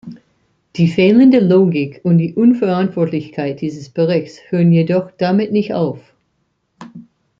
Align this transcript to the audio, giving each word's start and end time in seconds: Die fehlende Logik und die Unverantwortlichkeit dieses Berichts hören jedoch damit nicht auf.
Die 0.77 0.87
fehlende 0.87 1.39
Logik 1.39 1.99
und 2.01 2.17
die 2.17 2.33
Unverantwortlichkeit 2.33 3.61
dieses 3.61 3.89
Berichts 3.89 4.39
hören 4.49 4.71
jedoch 4.73 5.11
damit 5.19 5.51
nicht 5.51 5.75
auf. 5.75 5.99